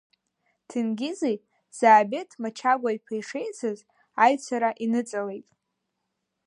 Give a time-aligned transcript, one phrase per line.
[0.67, 1.37] Ҭенгизи
[1.77, 3.79] Заабеҭ Мачагәа-иԥеи шеицыз
[4.23, 5.47] аҩцара иныҵалеит.